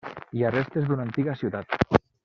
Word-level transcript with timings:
Hi 0.37 0.43
ha 0.47 0.51
restes 0.55 0.87
d'una 0.89 1.07
antiga 1.09 1.39
ciutat. 1.43 1.81